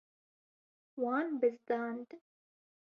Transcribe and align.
Wan 1.01 1.27
bizdand. 1.41 2.09